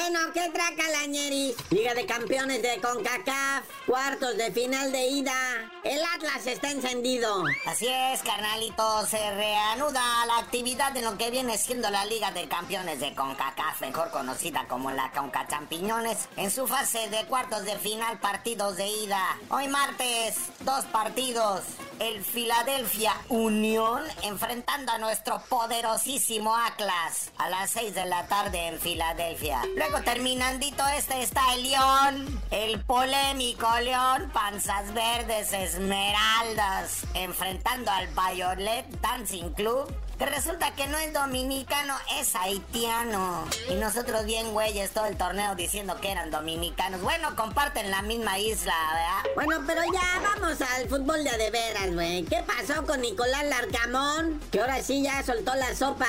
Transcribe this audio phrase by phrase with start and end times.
[0.00, 1.54] compañeros.
[1.70, 5.32] Liga de Campeones de CONCACAF, cuartos de final de ida.
[5.84, 7.44] El Atlas está encendido.
[7.66, 12.48] Así es, carnalito, se reanuda la actividad en lo que viene siendo la Liga de
[12.48, 17.76] Campeones de CONCACAF, mejor conocida como la Conca Champiñones, en su fase de cuartos de
[17.78, 19.38] final, partidos de ida.
[19.48, 21.62] Hoy martes, dos partidos.
[21.98, 28.80] El Philadelphia Unión enfrentando a nuestro poderosísimo Atlas a las 6 de la tarde en
[28.80, 29.62] Filadelfia.
[29.76, 38.86] Luego terminandito este está el León, el polémico León, panzas verdes, esmeraldas, enfrentando al Violet
[39.00, 39.92] Dancing Club
[40.26, 43.46] resulta que no es dominicano, es haitiano.
[43.70, 47.00] Y nosotros bien güeyes todo el torneo diciendo que eran dominicanos.
[47.00, 49.32] Bueno, comparten la misma isla, ¿verdad?
[49.34, 52.24] Bueno, pero ya vamos al fútbol de de veras, güey.
[52.24, 54.40] ¿Qué pasó con Nicolás Larcamón?
[54.50, 56.06] Que ahora sí ya soltó la sopa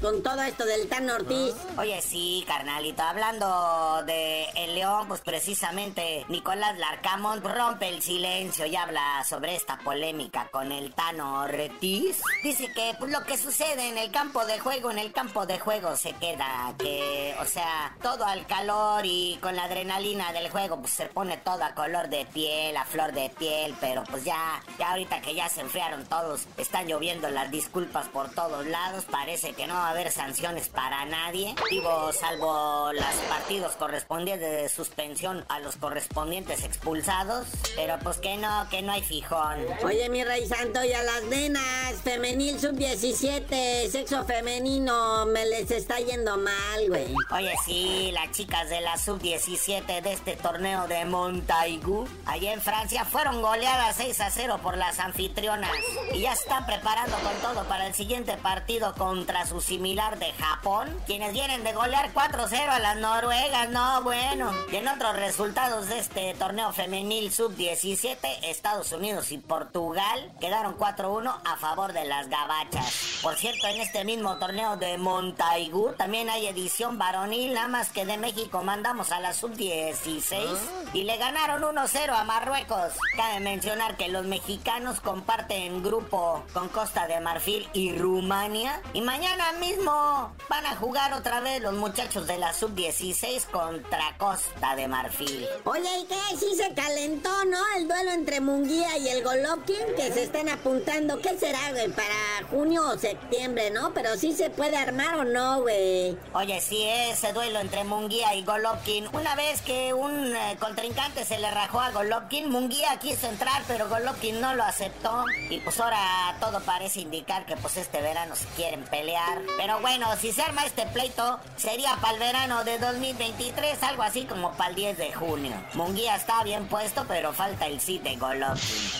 [0.00, 1.54] con todo esto del Tan Ortiz.
[1.78, 8.74] Oye, sí, carnalito, hablando de el León, pues precisamente Nicolás Larcamón rompe el silencio y
[8.74, 12.20] habla sobre esta polémica con el Tano Ortiz.
[12.42, 15.58] Dice que pues, lo que sucede en el campo de juego, en el campo de
[15.58, 20.78] juego se queda, que, o sea, todo al calor y con la adrenalina del juego,
[20.80, 24.62] pues se pone todo a color de piel, a flor de piel, pero pues ya,
[24.78, 29.52] ya ahorita que ya se enfriaron todos, están lloviendo las disculpas por todos lados, parece
[29.52, 33.04] que no va a haber sanciones para nadie, digo, salvo los
[33.44, 39.02] partidos correspondientes de suspensión a los correspondientes expulsados, pero pues que no, que no hay
[39.02, 39.66] fijón.
[39.84, 45.98] Oye, mi rey santo, y a las nenas, femenil sub-17, sexo femenino, me les está
[46.00, 47.14] yendo mal, güey.
[47.32, 53.04] Oye, sí, las chicas de la sub-17 de este torneo de Montaigu, allá en Francia,
[53.04, 55.70] fueron goleadas 6 a 0 por las anfitrionas.
[56.14, 60.88] Y ya están preparando con todo para el siguiente partido contra su similar de Japón,
[61.04, 63.33] quienes vienen de golear 4-0 a las noruegas,
[63.70, 64.52] no, bueno.
[64.70, 71.40] Y en otros resultados de este torneo femenil sub-17, Estados Unidos y Portugal quedaron 4-1
[71.44, 73.20] a favor de las gabachas.
[73.22, 78.04] Por cierto, en este mismo torneo de Montaigu también hay edición varonil, nada más que
[78.04, 80.56] de México mandamos a la sub-16
[80.92, 82.92] y le ganaron 1-0 a Marruecos.
[83.16, 88.80] Cabe mencionar que los mexicanos comparten grupo con Costa de Marfil y Rumania.
[88.92, 94.76] Y mañana mismo van a jugar otra vez los muchachos de la sub-16 contra Costa
[94.76, 95.48] de Marfil.
[95.64, 96.36] Oye, ¿y qué?
[96.38, 97.58] Sí se calentó, ¿no?
[97.76, 101.18] El duelo entre Munguía y el Golovkin que se están apuntando.
[101.20, 101.90] ¿Qué será, güey?
[101.90, 103.94] ¿Para junio o septiembre, no?
[103.94, 106.18] Pero sí se puede armar o no, güey.
[106.34, 109.08] Oye, sí, ese duelo entre Munguía y Golovkin.
[109.14, 113.88] Una vez que un eh, contrincante se le rajó a Golovkin, Munguía quiso entrar, pero
[113.88, 115.24] Golovkin no lo aceptó.
[115.48, 119.40] Y pues ahora todo parece indicar que pues este verano se quieren pelear.
[119.56, 122.78] Pero bueno, si se arma este pleito, sería para el verano de
[123.18, 125.52] 2023, algo así como para el 10 de junio.
[125.74, 128.90] Munguía está bien puesto, pero falta el sí de Golovkin.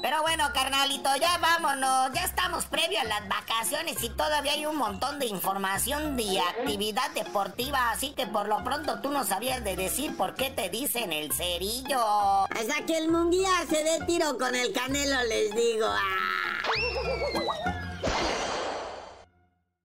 [0.00, 2.12] Pero bueno, carnalito, ya vámonos.
[2.14, 7.10] Ya estamos previo a las vacaciones y todavía hay un montón de información de actividad
[7.14, 7.90] deportiva.
[7.90, 11.32] Así que por lo pronto tú no sabías de decir por qué te dicen el
[11.32, 12.00] cerillo.
[12.44, 15.88] Hasta que el munguía se dé tiro con el canelo, les digo.
[15.88, 17.67] ¡Ah!